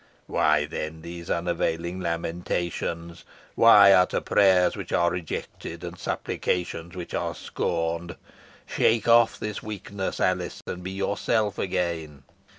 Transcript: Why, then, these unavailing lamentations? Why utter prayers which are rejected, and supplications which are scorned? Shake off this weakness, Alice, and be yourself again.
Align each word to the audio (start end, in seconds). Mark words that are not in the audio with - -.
Why, 0.25 0.65
then, 0.65 1.03
these 1.03 1.29
unavailing 1.29 1.99
lamentations? 1.99 3.23
Why 3.53 3.91
utter 3.93 4.19
prayers 4.19 4.75
which 4.75 4.91
are 4.91 5.11
rejected, 5.11 5.83
and 5.83 5.95
supplications 5.99 6.95
which 6.95 7.13
are 7.13 7.35
scorned? 7.35 8.15
Shake 8.65 9.07
off 9.07 9.37
this 9.39 9.61
weakness, 9.61 10.19
Alice, 10.19 10.63
and 10.65 10.81
be 10.83 10.89
yourself 10.89 11.59
again. 11.59 12.23